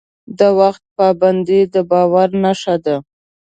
د 0.39 0.41
وخت 0.59 0.83
پابندي 0.97 1.61
د 1.73 1.75
باور 1.91 2.29
نښه 2.43 2.75
ده. 2.85 2.95